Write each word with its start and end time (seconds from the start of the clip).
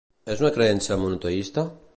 És 0.35 0.41
una 0.45 0.51
creença 0.55 0.99
monoteista? 1.05 1.71